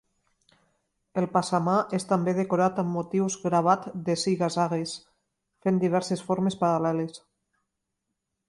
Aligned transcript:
El 1.21 1.27
passamà 1.33 1.75
és 1.97 2.07
també 2.13 2.33
decorat 2.39 2.81
amb 2.83 2.91
motius 2.95 3.37
gravat 3.43 3.85
de 4.09 4.17
ziga-zagues, 4.25 4.97
fent 5.67 5.81
diverses 5.85 6.29
formes 6.31 6.59
paral·leles. 6.65 7.25